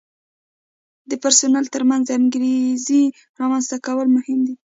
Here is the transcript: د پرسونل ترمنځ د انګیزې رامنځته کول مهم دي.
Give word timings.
د 1.09 1.11
پرسونل 1.23 1.65
ترمنځ 1.73 2.03
د 2.07 2.11
انګیزې 2.19 3.03
رامنځته 3.39 3.77
کول 3.85 4.07
مهم 4.17 4.39
دي. 4.47 4.55